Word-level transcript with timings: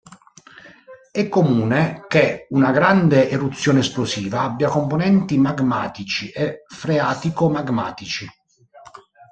È 1.11 1.29
comune 1.29 2.05
che 2.07 2.47
una 2.49 2.71
grande 2.71 3.29
eruzione 3.29 3.81
esplosiva 3.81 4.41
abbia 4.41 4.67
componenti 4.67 5.37
magmatici 5.37 6.31
e 6.31 6.63
freatico-magmatici. 6.65 8.27